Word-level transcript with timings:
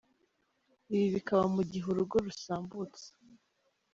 Ibi 0.93 1.07
bikaba 1.15 1.43
mu 1.55 1.61
gihe 1.71 1.85
urugo 1.89 2.15
rusambutse. 2.25 3.05